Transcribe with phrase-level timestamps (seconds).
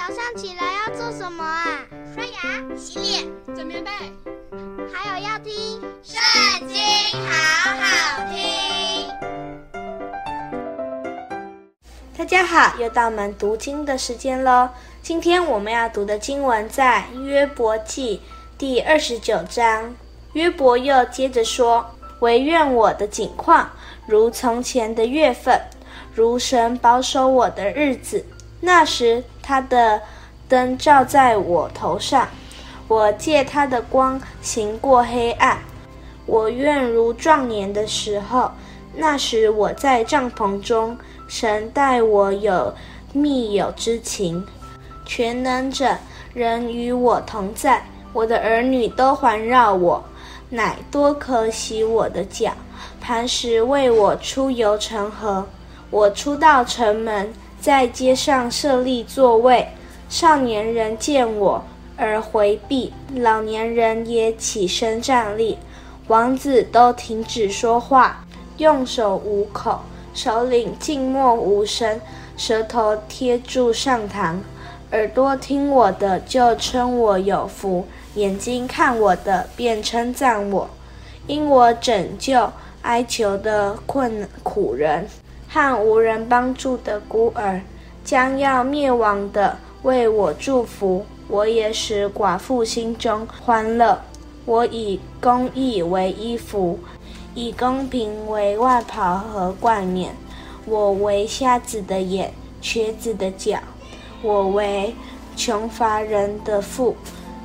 [0.00, 1.84] 早上起来要做什么啊？
[2.14, 3.90] 刷牙、洗脸、整棉被，
[4.90, 5.52] 还有要听
[6.02, 6.78] 《圣经》，
[7.28, 9.06] 好好听。
[12.16, 14.70] 大家好，又到我们读经的时间喽。
[15.02, 18.22] 今天我们要读的经文在约伯记
[18.56, 19.94] 第二十九章。
[20.32, 21.84] 约伯又接着说
[22.20, 23.70] ：“惟愿我的景况
[24.06, 25.60] 如从前的月份，
[26.14, 28.24] 如神保守我的日子。”
[28.62, 30.00] 那时，他的
[30.48, 32.28] 灯照在我头上，
[32.86, 35.58] 我借他的光行过黑暗。
[36.24, 38.48] 我愿如壮年的时候，
[38.94, 42.72] 那时我在帐篷中，神待我有
[43.12, 44.46] 密友之情。
[45.04, 45.96] 全能者
[46.32, 50.00] 人与我同在，我的儿女都环绕我，
[50.48, 52.52] 乃多可洗我的脚，
[53.00, 55.44] 磐石为我出游成河。
[55.90, 57.34] 我出到城门。
[57.60, 59.68] 在街上设立座位，
[60.08, 61.62] 少年人见我
[61.94, 65.58] 而回避，老年人也起身站立，
[66.08, 68.24] 王子都停止说话，
[68.56, 69.80] 用手捂口，
[70.14, 72.00] 首领静默无声，
[72.34, 74.36] 舌头贴住上膛，
[74.92, 80.70] 耳朵听我的就称我有福，眼睛看我的便称赞我，
[81.26, 85.06] 因我拯救哀求的困苦人。
[85.52, 87.60] 和无人帮助的孤儿，
[88.04, 94.00] 将要灭亡的为我祝福，我也使寡妇心中欢乐。
[94.46, 96.78] 我以公义为衣服，
[97.34, 100.14] 以公平为外袍和冠冕。
[100.66, 103.58] 我为瞎子的眼，瘸子的脚。
[104.22, 104.94] 我为
[105.36, 106.94] 穷乏人的父，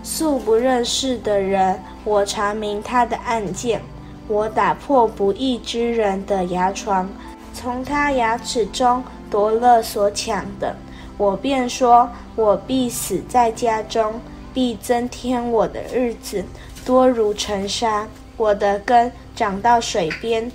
[0.04, 3.82] 素不认识的人，我查明他的案件。
[4.28, 7.10] 我打破不义之人的牙床。
[7.56, 10.76] 从他牙齿中夺了所抢的，
[11.18, 14.20] 我便说：我必死在家中，
[14.54, 16.44] 必增添我的日子，
[16.86, 18.08] 多如尘沙。
[18.38, 20.52] 我的根长到水边，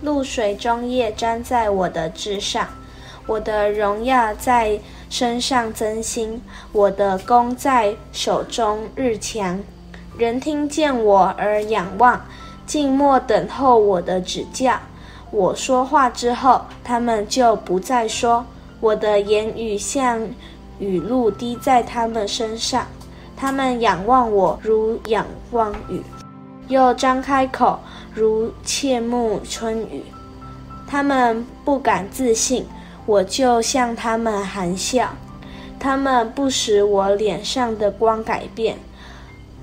[0.00, 2.66] 露水中叶粘在我的枝上。
[3.26, 6.40] 我的荣耀在身上增新，
[6.72, 9.60] 我的弓在手中日强。
[10.16, 12.24] 人听见我而仰望，
[12.66, 14.80] 静默等候我的指教。
[15.30, 18.44] 我说话之后，他们就不再说。
[18.80, 20.20] 我的言语像
[20.78, 22.86] 雨露滴在他们身上，
[23.36, 26.02] 他们仰望我如仰望雨，
[26.68, 27.78] 又张开口
[28.12, 30.02] 如切慕春雨。
[30.88, 32.66] 他们不敢自信，
[33.06, 35.10] 我就向他们含笑。
[35.78, 38.76] 他们不使我脸上的光改变。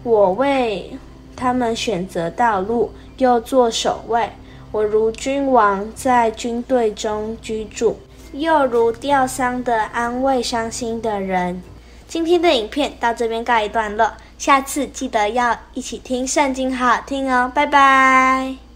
[0.03, 0.97] 我为
[1.35, 4.29] 他们选择道路，又做守卫。
[4.71, 7.99] 我如君王在军队中居住，
[8.33, 11.61] 又如吊丧的安慰伤心的人。
[12.07, 18.66] 今天的影片到这边告一段落，下次记得要一起听圣经，好好听哦，拜拜。